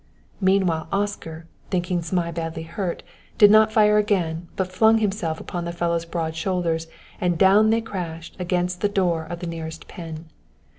[0.39, 3.03] Meanwhile Oscar, thinking Zmai badly hurt,
[3.37, 6.87] did not fire again, but flung himself upon the fellow's broad shoulders
[7.21, 10.25] and down they crashed against the door of the nearest pen.